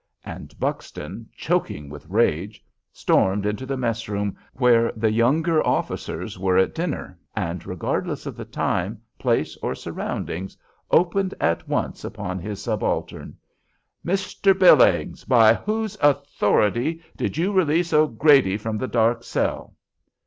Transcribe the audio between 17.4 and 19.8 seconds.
release O'Grady from the dark cell?"